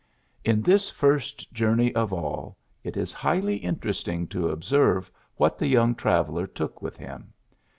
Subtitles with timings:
[0.01, 0.03] ^
[0.43, 5.93] In this first journey of all, it is Mghly interesting to observe what the young
[5.93, 7.33] traveller took with him.